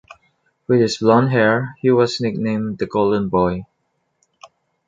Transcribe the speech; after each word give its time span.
With 0.65 0.79
his 0.81 0.97
blonde 0.97 1.29
hair, 1.29 1.77
he 1.79 1.91
was 1.91 2.19
nicknamed 2.19 2.79
"The 2.79 2.87
Golden 2.87 3.29
Boy". 3.29 3.67